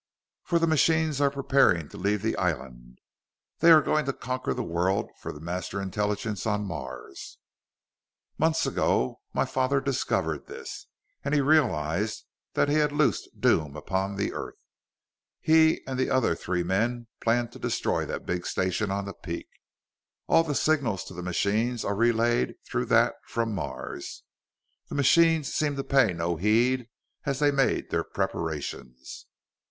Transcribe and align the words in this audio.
"For 0.41 0.57
the 0.57 0.65
machines 0.65 1.21
are 1.21 1.29
preparing 1.29 1.87
to 1.89 1.97
leave 1.99 2.23
the 2.23 2.35
island! 2.37 2.97
They 3.59 3.69
are 3.71 3.83
going 3.83 4.05
to 4.05 4.13
conquer 4.13 4.51
the 4.51 4.63
world 4.63 5.11
for 5.19 5.31
the 5.31 5.39
Master 5.39 5.79
Intelligence 5.79 6.47
on 6.47 6.65
Mars! 6.65 7.37
"Months 8.39 8.65
ago 8.65 9.21
my 9.31 9.45
father 9.45 9.79
discovered 9.79 10.47
this, 10.47 10.87
and 11.23 11.35
realized 11.45 12.25
that 12.55 12.67
he 12.67 12.77
had 12.77 12.91
loosed 12.91 13.29
doom 13.39 13.75
upon 13.77 14.15
the 14.15 14.33
earth. 14.33 14.57
He 15.39 15.85
and 15.85 15.99
the 15.99 16.35
three 16.35 16.61
other 16.61 16.65
men 16.67 17.05
planned 17.23 17.51
to 17.51 17.59
destroy 17.59 18.03
that 18.07 18.25
big 18.25 18.47
station 18.47 18.89
on 18.89 19.05
the 19.05 19.13
peak. 19.13 19.49
All 20.25 20.41
the 20.43 20.55
signals 20.55 21.03
to 21.03 21.13
the 21.13 21.21
machines 21.21 21.85
are 21.85 21.93
relayed 21.93 22.55
through 22.67 22.85
that, 22.85 23.13
from 23.27 23.53
Mars. 23.53 24.23
The 24.89 24.95
machines 24.95 25.53
seemed 25.53 25.77
to 25.77 25.83
pay 25.83 26.11
no 26.11 26.37
heed 26.37 26.87
as 27.23 27.37
they 27.37 27.51
made 27.51 27.91
their 27.91 28.03
preparations. 28.03 29.27